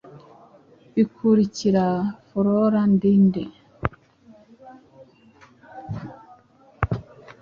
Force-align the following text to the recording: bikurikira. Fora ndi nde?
bikurikira. 0.93 1.85
Fora 2.27 2.81
ndi 2.93 3.11
nde? 3.25 3.43